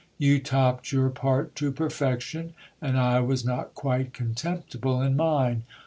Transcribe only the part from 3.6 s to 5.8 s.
quite contemptible in mine.